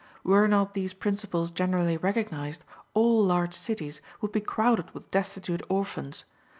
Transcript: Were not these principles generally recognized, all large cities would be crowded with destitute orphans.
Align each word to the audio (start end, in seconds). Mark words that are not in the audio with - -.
Were 0.23 0.47
not 0.47 0.73
these 0.73 0.95
principles 0.95 1.51
generally 1.51 1.95
recognized, 1.95 2.63
all 2.95 3.23
large 3.23 3.53
cities 3.53 4.01
would 4.19 4.31
be 4.31 4.41
crowded 4.41 4.89
with 4.95 5.11
destitute 5.11 5.61
orphans. 5.69 6.25